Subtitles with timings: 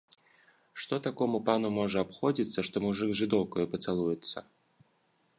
[0.83, 4.37] Што такому пану можа абходзіцца, што мужык з жыдоўкаю пацалуюцца?